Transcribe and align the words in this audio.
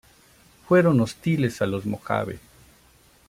Fueron 0.67 0.99
hostiles 0.99 1.61
a 1.61 1.67
los 1.67 1.85
mojave. 1.85 2.39